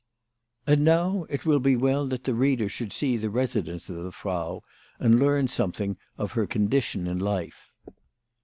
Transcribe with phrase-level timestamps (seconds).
[0.65, 4.11] And now it will be well that the reader should see the residence of the
[4.11, 4.63] Frau,
[4.97, 7.71] and learn something of her condition in life.